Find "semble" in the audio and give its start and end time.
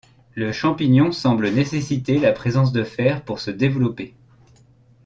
1.11-1.49